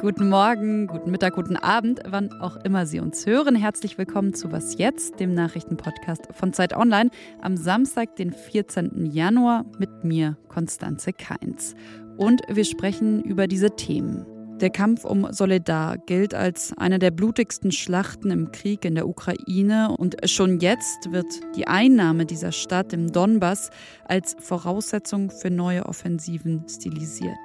[0.00, 3.54] Guten Morgen, guten Mittag, guten Abend, wann auch immer Sie uns hören.
[3.54, 7.10] Herzlich willkommen zu Was Jetzt, dem Nachrichtenpodcast von Zeit Online
[7.42, 9.04] am Samstag, den 14.
[9.04, 11.74] Januar mit mir, Konstanze Keins.
[12.16, 14.24] Und wir sprechen über diese Themen.
[14.62, 19.94] Der Kampf um Soledar gilt als eine der blutigsten Schlachten im Krieg in der Ukraine
[19.98, 21.26] und schon jetzt wird
[21.56, 23.68] die Einnahme dieser Stadt im Donbass
[24.06, 27.36] als Voraussetzung für neue Offensiven stilisiert.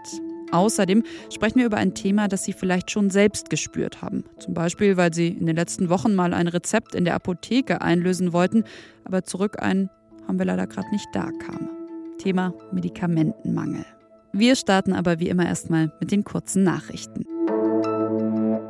[0.52, 4.24] Außerdem sprechen wir über ein Thema, das Sie vielleicht schon selbst gespürt haben.
[4.40, 8.34] Zum Beispiel, weil Sie in den letzten Wochen mal ein Rezept in der Apotheke einlösen
[8.34, 8.64] wollten,
[9.04, 9.90] aber zurück ein
[10.28, 11.70] haben wir leider gerade nicht da kam.
[12.18, 13.86] Thema Medikamentenmangel.
[14.34, 17.26] Wir starten aber wie immer erstmal mit den kurzen Nachrichten.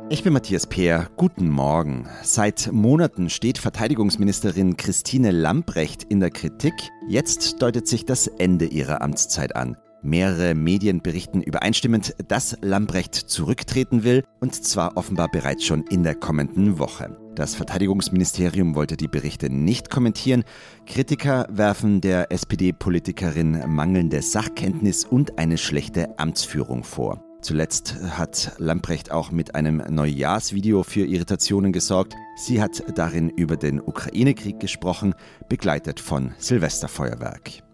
[0.08, 1.08] Ich bin Matthias Peer.
[1.16, 2.08] Guten Morgen.
[2.22, 6.74] Seit Monaten steht Verteidigungsministerin Christine Lamprecht in der Kritik.
[7.08, 9.76] Jetzt deutet sich das Ende ihrer Amtszeit an.
[10.06, 16.14] Mehrere Medien berichten übereinstimmend, dass Lambrecht zurücktreten will, und zwar offenbar bereits schon in der
[16.14, 17.18] kommenden Woche.
[17.34, 20.44] Das Verteidigungsministerium wollte die Berichte nicht kommentieren.
[20.86, 27.20] Kritiker werfen der SPD-Politikerin mangelnde Sachkenntnis und eine schlechte Amtsführung vor.
[27.42, 32.14] Zuletzt hat Lamprecht auch mit einem Neujahrsvideo für Irritationen gesorgt.
[32.36, 35.14] Sie hat darin über den Ukraine-Krieg gesprochen,
[35.48, 37.65] begleitet von Silvesterfeuerwerk.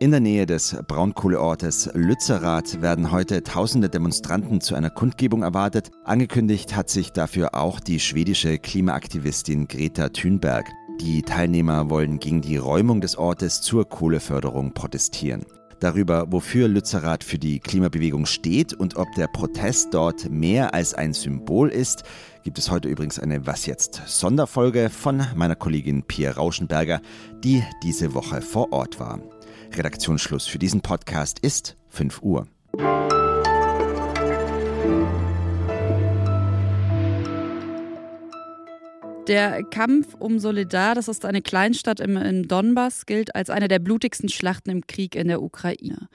[0.00, 5.90] In der Nähe des Braunkohleortes Lützerath werden heute tausende Demonstranten zu einer Kundgebung erwartet.
[6.04, 10.66] Angekündigt hat sich dafür auch die schwedische Klimaaktivistin Greta Thunberg.
[11.00, 15.44] Die Teilnehmer wollen gegen die Räumung des Ortes zur Kohleförderung protestieren.
[15.80, 21.12] Darüber, wofür Lützerath für die Klimabewegung steht und ob der Protest dort mehr als ein
[21.12, 22.04] Symbol ist,
[22.44, 27.00] gibt es heute übrigens eine Was jetzt Sonderfolge von meiner Kollegin Pia Rauschenberger,
[27.42, 29.20] die diese Woche vor Ort war.
[29.74, 32.46] Redaktionsschluss für diesen Podcast ist 5 Uhr.
[39.28, 43.78] Der Kampf um Solidar, das ist eine Kleinstadt im, im, Donbass, gilt als eine der
[43.78, 46.08] blutigsten Schlachten im Krieg in der Ukraine.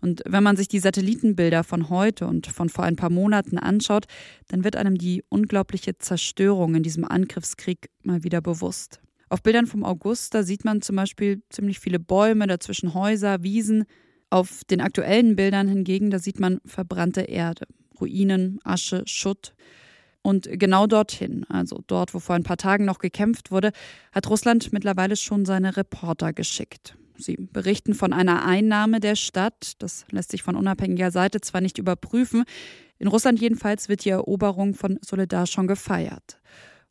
[0.00, 4.06] Und wenn man sich die Satellitenbilder von heute und von vor ein paar Monaten anschaut,
[4.48, 9.00] dann wird einem die unglaubliche Zerstörung in diesem Angriffskrieg mal wieder bewusst.
[9.28, 13.84] Auf Bildern vom August, da sieht man zum Beispiel ziemlich viele Bäume, dazwischen Häuser, Wiesen.
[14.30, 17.66] Auf den aktuellen Bildern hingegen, da sieht man verbrannte Erde,
[18.00, 19.54] Ruinen, Asche, Schutt.
[20.22, 23.70] Und genau dorthin, also dort, wo vor ein paar Tagen noch gekämpft wurde,
[24.10, 26.96] hat Russland mittlerweile schon seine Reporter geschickt.
[27.16, 29.74] Sie berichten von einer Einnahme der Stadt.
[29.78, 32.44] Das lässt sich von unabhängiger Seite zwar nicht überprüfen.
[32.98, 36.40] In Russland jedenfalls wird die Eroberung von Soledar schon gefeiert.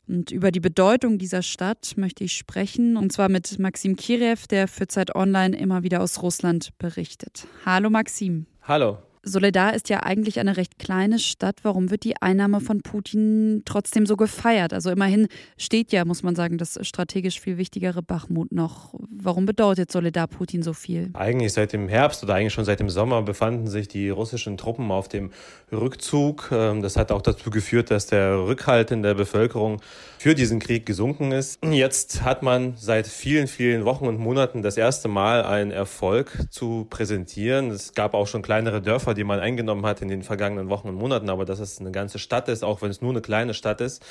[0.08, 4.68] Und über die Bedeutung dieser Stadt möchte ich sprechen, und zwar mit Maxim Kirev, der
[4.68, 7.46] für Zeit Online immer wieder aus Russland berichtet.
[7.64, 8.46] Hallo Maxim.
[8.62, 8.98] Hallo.
[9.28, 11.56] Soledar ist ja eigentlich eine recht kleine Stadt.
[11.64, 14.72] Warum wird die Einnahme von Putin trotzdem so gefeiert?
[14.72, 15.26] Also immerhin
[15.58, 18.94] steht ja, muss man sagen, das strategisch viel wichtigere Bachmut noch.
[19.10, 21.10] Warum bedeutet Soledar Putin so viel?
[21.14, 24.92] Eigentlich seit dem Herbst oder eigentlich schon seit dem Sommer befanden sich die russischen Truppen
[24.92, 25.32] auf dem
[25.72, 26.50] Rückzug.
[26.52, 29.80] Ähm, das hat auch dazu geführt, dass der Rückhalt in der Bevölkerung
[30.18, 31.58] für diesen Krieg gesunken ist.
[31.64, 36.86] Jetzt hat man seit vielen, vielen Wochen und Monaten das erste Mal einen Erfolg zu
[36.88, 37.72] präsentieren.
[37.72, 40.94] Es gab auch schon kleinere Dörfer, die man eingenommen hat in den vergangenen Wochen und
[40.94, 43.80] Monaten, aber dass es eine ganze Stadt ist, auch wenn es nur eine kleine Stadt
[43.80, 44.04] ist,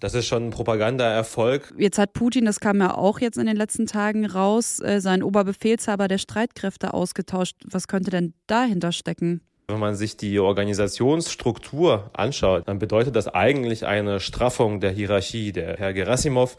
[0.00, 1.74] das ist schon ein Propagandaerfolg.
[1.78, 5.22] Jetzt hat Putin, das kam ja auch jetzt in den letzten Tagen raus, äh, seinen
[5.22, 7.56] Oberbefehlshaber der Streitkräfte ausgetauscht.
[7.70, 9.40] Was könnte denn dahinter stecken?
[9.70, 15.52] Wenn man sich die Organisationsstruktur anschaut, dann bedeutet das eigentlich eine Straffung der Hierarchie.
[15.52, 16.56] Der Herr Gerasimov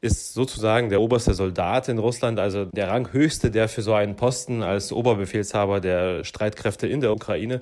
[0.00, 4.62] ist sozusagen der oberste Soldat in Russland, also der Ranghöchste, der für so einen Posten
[4.62, 7.60] als Oberbefehlshaber der Streitkräfte in der Ukraine,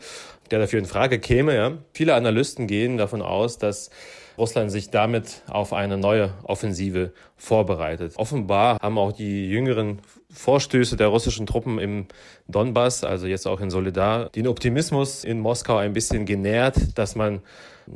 [0.51, 1.55] der dafür in Frage käme.
[1.55, 1.73] Ja.
[1.93, 3.91] Viele Analysten gehen davon aus, dass
[4.37, 8.13] Russland sich damit auf eine neue Offensive vorbereitet.
[8.17, 12.07] Offenbar haben auch die jüngeren Vorstöße der russischen Truppen im
[12.47, 17.41] Donbass, also jetzt auch in Solidar, den Optimismus in Moskau ein bisschen genährt, dass man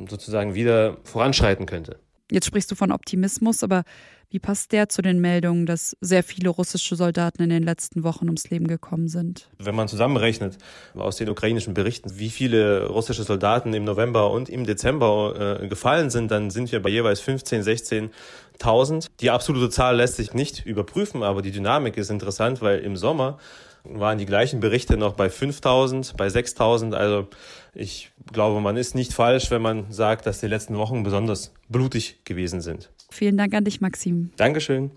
[0.07, 1.99] sozusagen wieder voranschreiten könnte.
[2.31, 3.83] Jetzt sprichst du von Optimismus, aber
[4.31, 8.25] wie passt der zu den Meldungen, dass sehr viele russische Soldaten in den letzten Wochen
[8.25, 9.49] ums Leben gekommen sind?
[9.59, 10.57] Wenn man zusammenrechnet
[10.95, 16.09] aus den ukrainischen Berichten, wie viele russische Soldaten im November und im Dezember äh, gefallen
[16.09, 19.07] sind, dann sind wir bei jeweils 15, 16.000.
[19.19, 23.37] Die absolute Zahl lässt sich nicht überprüfen, aber die Dynamik ist interessant, weil im Sommer
[23.83, 26.93] waren die gleichen Berichte noch bei 5000, bei 6000.
[26.93, 27.27] Also
[27.73, 32.23] ich glaube, man ist nicht falsch, wenn man sagt, dass die letzten Wochen besonders blutig
[32.23, 32.89] gewesen sind.
[33.09, 34.31] Vielen Dank an dich, Maxim.
[34.37, 34.91] Dankeschön.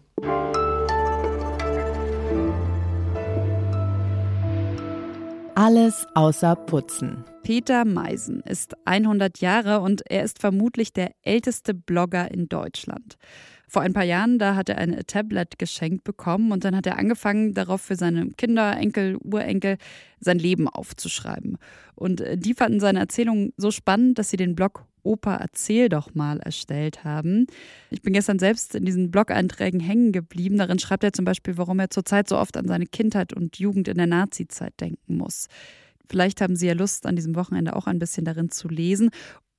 [5.56, 7.24] Alles außer Putzen.
[7.44, 13.16] Peter Meisen ist 100 Jahre und er ist vermutlich der älteste Blogger in Deutschland.
[13.74, 16.96] Vor ein paar Jahren, da hat er ein Tablet geschenkt bekommen und dann hat er
[16.96, 19.78] angefangen, darauf für seine Kinder, Enkel, Urenkel
[20.20, 21.58] sein Leben aufzuschreiben.
[21.96, 26.38] Und die fanden seine Erzählung so spannend, dass sie den Blog Opa, erzähl doch mal
[26.38, 27.48] erstellt haben.
[27.90, 30.56] Ich bin gestern selbst in diesen Blog-Einträgen hängen geblieben.
[30.56, 33.88] Darin schreibt er zum Beispiel, warum er zurzeit so oft an seine Kindheit und Jugend
[33.88, 35.48] in der Nazi-Zeit denken muss.
[36.08, 39.10] Vielleicht haben Sie ja Lust, an diesem Wochenende auch ein bisschen darin zu lesen.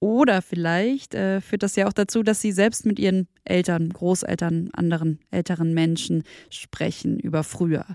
[0.02, 4.70] Oder vielleicht äh, führt das ja auch dazu, dass sie selbst mit ihren Eltern, Großeltern,
[4.74, 7.86] anderen älteren Menschen sprechen über früher.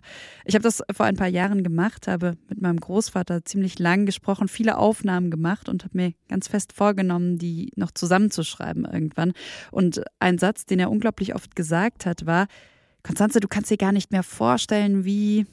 [0.44, 4.48] Ich habe das vor ein paar Jahren gemacht, habe mit meinem Großvater ziemlich lang gesprochen,
[4.48, 9.32] viele Aufnahmen gemacht und habe mir ganz fest vorgenommen, die noch zusammenzuschreiben irgendwann.
[9.70, 12.46] Und ein Satz, den er unglaublich oft gesagt hat, war,
[13.02, 15.46] Konstanze, du kannst dir gar nicht mehr vorstellen, wie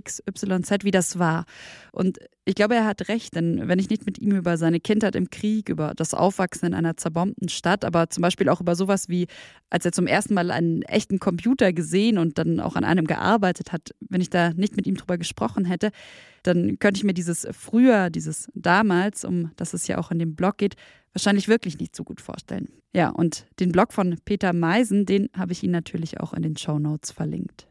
[0.00, 1.44] XYZ, wie das war.
[1.92, 5.16] Und ich glaube, er hat recht, denn wenn ich nicht mit ihm über seine Kindheit
[5.16, 9.08] im Krieg, über das Aufwachsen in einer zerbombten Stadt, aber zum Beispiel auch über sowas
[9.08, 9.26] wie,
[9.70, 13.72] als er zum ersten Mal einen echten Computer gesehen und dann auch an einem gearbeitet
[13.72, 15.90] hat, wenn ich da nicht mit ihm drüber gesprochen hätte,
[16.42, 20.36] dann könnte ich mir dieses früher, dieses damals, um das es ja auch in dem
[20.36, 20.76] Blog geht,
[21.12, 22.68] wahrscheinlich wirklich nicht so gut vorstellen.
[22.92, 26.56] Ja, und den Blog von Peter Meisen, den habe ich Ihnen natürlich auch in den
[26.56, 27.66] Show Notes verlinkt.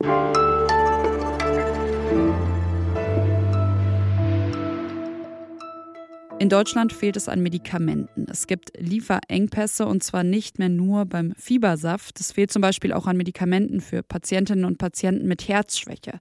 [6.46, 8.28] In Deutschland fehlt es an Medikamenten.
[8.30, 12.20] Es gibt Lieferengpässe und zwar nicht mehr nur beim Fiebersaft.
[12.20, 16.20] Es fehlt zum Beispiel auch an Medikamenten für Patientinnen und Patienten mit Herzschwäche.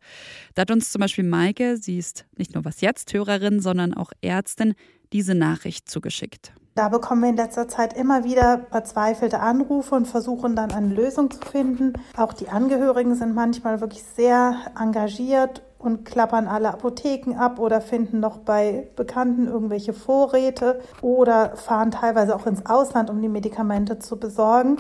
[0.55, 4.13] Da hat uns zum Beispiel Maike, sie ist nicht nur was jetzt Hörerin, sondern auch
[4.23, 4.75] Ärztin,
[5.13, 6.55] diese Nachricht zugeschickt.
[6.75, 11.31] Da bekommen wir in letzter Zeit immer wieder verzweifelte Anrufe und versuchen dann eine Lösung
[11.31, 11.93] zu finden.
[12.17, 18.21] Auch die Angehörigen sind manchmal wirklich sehr engagiert und klappern alle Apotheken ab oder finden
[18.21, 24.19] noch bei Bekannten irgendwelche Vorräte oder fahren teilweise auch ins Ausland, um die Medikamente zu
[24.19, 24.79] besorgen.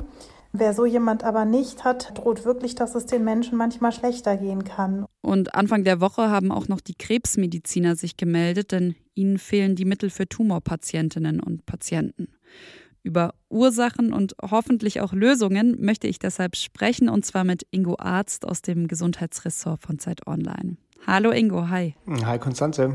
[0.56, 4.62] Wer so jemand aber nicht hat, droht wirklich, dass es den Menschen manchmal schlechter gehen
[4.62, 5.04] kann.
[5.20, 9.84] Und Anfang der Woche haben auch noch die Krebsmediziner sich gemeldet, denn ihnen fehlen die
[9.84, 12.28] Mittel für Tumorpatientinnen und Patienten.
[13.02, 18.46] Über Ursachen und hoffentlich auch Lösungen möchte ich deshalb sprechen, und zwar mit Ingo Arzt
[18.46, 20.76] aus dem Gesundheitsressort von Zeit Online.
[21.06, 21.94] Hallo Ingo, hi.
[22.24, 22.94] Hi Konstanze.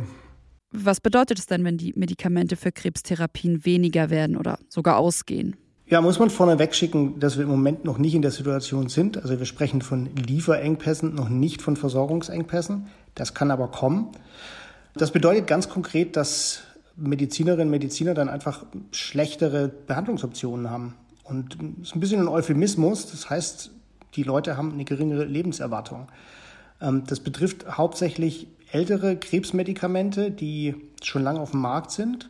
[0.72, 5.56] Was bedeutet es denn, wenn die Medikamente für Krebstherapien weniger werden oder sogar ausgehen?
[5.86, 9.18] Ja, muss man vorneweg schicken, dass wir im Moment noch nicht in der Situation sind.
[9.18, 12.88] Also wir sprechen von Lieferengpässen, noch nicht von Versorgungsengpässen.
[13.14, 14.10] Das kann aber kommen.
[14.96, 16.64] Das bedeutet ganz konkret, dass
[16.96, 20.96] Medizinerinnen und Mediziner dann einfach schlechtere Behandlungsoptionen haben.
[21.24, 23.10] Und es ist ein bisschen ein Euphemismus.
[23.12, 23.72] Das heißt,
[24.16, 26.08] die Leute haben eine geringere Lebenserwartung.
[26.82, 32.30] Ähm, das betrifft hauptsächlich ältere Krebsmedikamente, die schon lange auf dem Markt sind,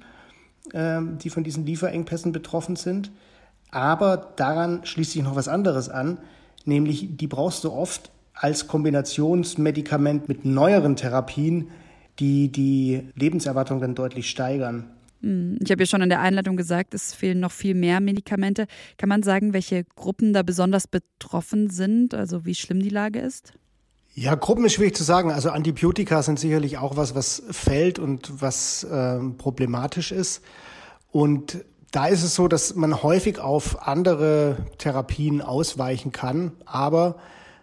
[0.74, 3.12] ähm, die von diesen Lieferengpässen betroffen sind.
[3.72, 6.18] Aber daran schließt sich noch was anderes an,
[6.66, 11.70] nämlich die brauchst du oft als Kombinationsmedikament mit neueren Therapien,
[12.20, 14.90] die die Lebenserwartung dann deutlich steigern.
[15.22, 18.66] Hm, ich habe ja schon in der Einleitung gesagt, es fehlen noch viel mehr Medikamente.
[18.98, 23.54] Kann man sagen, welche Gruppen da besonders betroffen sind, also wie schlimm die Lage ist?
[24.14, 25.32] Ja, Gruppen ist schwierig zu sagen.
[25.32, 30.42] Also Antibiotika sind sicherlich auch was, was fällt und was äh, problematisch ist.
[31.12, 37.16] Und da ist es so, dass man häufig auf andere Therapien ausweichen kann, aber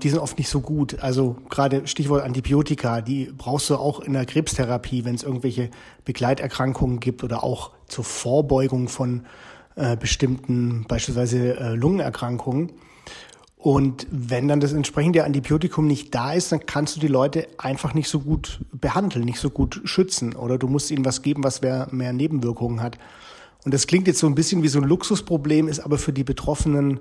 [0.02, 0.98] die sind oft nicht so gut.
[1.00, 5.70] Also gerade Stichwort Antibiotika, die brauchst du auch in der Krebstherapie, wenn es irgendwelche
[6.04, 9.26] Begleiterkrankungen gibt oder auch zur Vorbeugung von
[9.76, 12.72] äh, bestimmten, beispielsweise äh, Lungenerkrankungen.
[13.66, 17.94] Und wenn dann das entsprechende Antibiotikum nicht da ist, dann kannst du die Leute einfach
[17.94, 20.36] nicht so gut behandeln, nicht so gut schützen.
[20.36, 22.96] Oder du musst ihnen was geben, was mehr, Nebenwirkungen hat.
[23.64, 26.22] Und das klingt jetzt so ein bisschen wie so ein Luxusproblem, ist aber für die
[26.22, 27.00] Betroffenen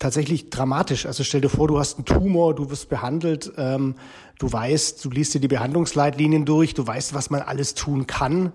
[0.00, 1.06] tatsächlich dramatisch.
[1.06, 3.94] Also stell dir vor, du hast einen Tumor, du wirst behandelt, ähm,
[4.40, 8.50] du weißt, du liest dir die Behandlungsleitlinien durch, du weißt, was man alles tun kann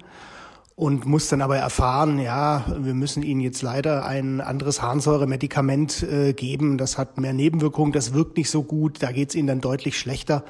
[0.75, 6.33] und muss dann aber erfahren, ja, wir müssen Ihnen jetzt leider ein anderes Harnsäuremedikament äh,
[6.33, 9.61] geben, das hat mehr Nebenwirkungen, das wirkt nicht so gut, da geht es Ihnen dann
[9.61, 10.43] deutlich schlechter.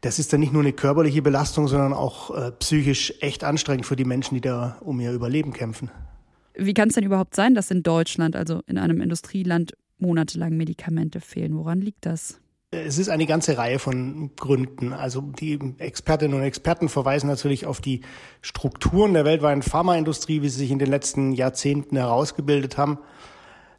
[0.00, 3.96] Das ist dann nicht nur eine körperliche Belastung, sondern auch äh, psychisch echt anstrengend für
[3.96, 5.90] die Menschen, die da um ihr Überleben kämpfen.
[6.54, 11.20] Wie kann es denn überhaupt sein, dass in Deutschland, also in einem Industrieland, monatelang Medikamente
[11.20, 11.56] fehlen?
[11.56, 12.40] Woran liegt das?
[12.70, 14.92] Es ist eine ganze Reihe von Gründen.
[14.92, 18.02] Also die Expertinnen und Experten verweisen natürlich auf die
[18.42, 22.98] Strukturen der weltweiten Pharmaindustrie, wie sie sich in den letzten Jahrzehnten herausgebildet haben.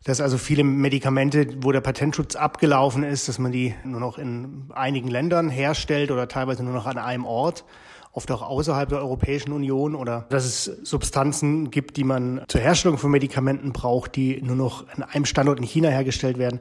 [0.06, 4.72] Dass also viele Medikamente, wo der Patentschutz abgelaufen ist, dass man die nur noch in
[4.74, 7.66] einigen Ländern herstellt oder teilweise nur noch an einem Ort.
[8.12, 12.98] oft auch außerhalb der Europäischen Union oder dass es Substanzen gibt, die man zur Herstellung
[12.98, 16.60] von Medikamenten braucht, die nur noch an einem Standort in China hergestellt werden.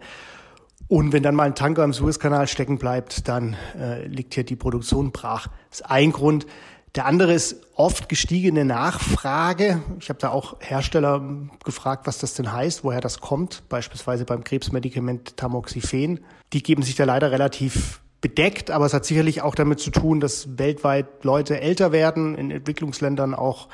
[0.89, 4.57] Und wenn dann mal ein Tanker im Suezkanal stecken bleibt, dann äh, liegt hier die
[4.57, 5.49] Produktion brach.
[5.69, 6.47] Das ist ein Grund.
[6.95, 9.83] Der andere ist oft gestiegene Nachfrage.
[10.01, 11.23] Ich habe da auch Hersteller
[11.63, 13.69] gefragt, was das denn heißt, woher das kommt.
[13.69, 16.21] Beispielsweise beim Krebsmedikament Tamoxifen.
[16.55, 20.21] Die geben sich da leider relativ bedeckt, aber es hat sicherlich auch damit zu tun,
[20.21, 23.69] dass weltweit Leute älter werden, in Entwicklungsländern auch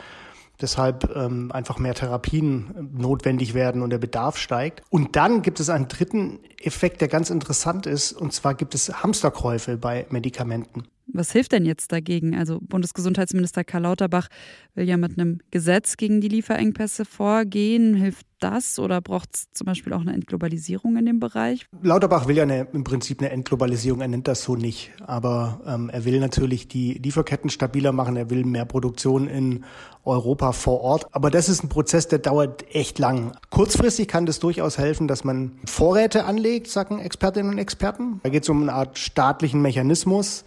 [0.65, 4.83] deshalb ähm, einfach mehr Therapien notwendig werden und der Bedarf steigt.
[4.91, 9.03] Und dann gibt es einen dritten Effekt, der ganz interessant ist, und zwar gibt es
[9.03, 10.85] Hamsterkäufe bei Medikamenten.
[11.07, 12.35] Was hilft denn jetzt dagegen?
[12.35, 14.29] Also Bundesgesundheitsminister Karl Lauterbach
[14.75, 17.95] will ja mit einem Gesetz gegen die Lieferengpässe vorgehen.
[17.95, 21.67] Hilft das oder braucht es zum Beispiel auch eine Entglobalisierung in dem Bereich?
[21.83, 24.93] Lauterbach will ja eine, im Prinzip eine Entglobalisierung, er nennt das so nicht.
[25.07, 29.65] Aber ähm, er will natürlich die Lieferketten stabiler machen, er will mehr Produktion in
[30.05, 31.07] Europa vor Ort.
[31.13, 33.33] Aber das ist ein Prozess, der dauert echt lang.
[33.51, 38.21] Kurzfristig kann das durchaus helfen, dass man Vorräte anlegt, sagen Expertinnen und Experten.
[38.23, 40.45] Da geht es um eine Art staatlichen Mechanismus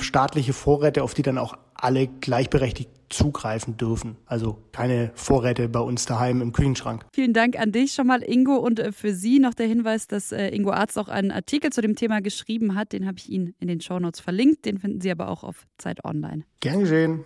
[0.00, 4.16] staatliche Vorräte, auf die dann auch alle gleichberechtigt zugreifen dürfen.
[4.26, 7.06] Also keine Vorräte bei uns daheim im Küchenschrank.
[7.12, 8.56] Vielen Dank an dich schon mal, Ingo.
[8.56, 11.80] Und äh, für Sie noch der Hinweis, dass äh, Ingo Arzt auch einen Artikel zu
[11.80, 12.92] dem Thema geschrieben hat.
[12.92, 14.64] Den habe ich Ihnen in den Shownotes verlinkt.
[14.66, 16.44] Den finden Sie aber auch auf Zeit Online.
[16.60, 17.24] Gern geschehen.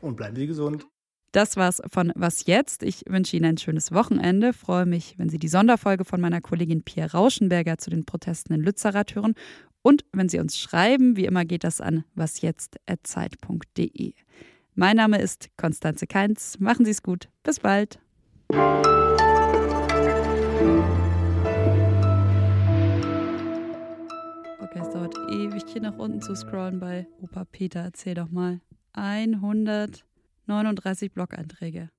[0.00, 0.86] Und bleiben Sie gesund.
[1.32, 2.82] Das war's von Was jetzt?
[2.82, 4.52] Ich wünsche Ihnen ein schönes Wochenende.
[4.52, 8.60] Freue mich, wenn Sie die Sonderfolge von meiner Kollegin Pia Rauschenberger zu den Protesten in
[8.60, 9.34] Lützerath hören
[9.82, 14.14] und wenn Sie uns schreiben, wie immer geht das an wasjetzt.zeit.de.
[14.74, 16.58] Mein Name ist Konstanze Keinz.
[16.58, 17.28] Machen Sie es gut.
[17.42, 17.98] Bis bald.
[24.60, 27.80] Okay, es dauert ewig hier nach unten zu scrollen bei Opa Peter.
[27.80, 28.62] Erzähl doch mal.
[28.94, 31.90] 139 Blog-Einträge.